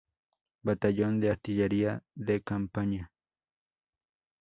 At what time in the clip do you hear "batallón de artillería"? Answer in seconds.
0.63-2.01